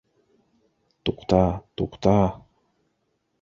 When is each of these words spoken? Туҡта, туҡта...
Туҡта, 1.09 1.41
туҡта... 1.83 2.15